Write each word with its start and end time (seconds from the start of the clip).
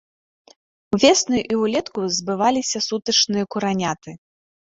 Увесну 0.95 1.37
і 1.41 1.53
ўлетку 1.63 1.99
збываліся 2.19 2.77
сутачныя 2.87 3.45
кураняты. 3.57 4.11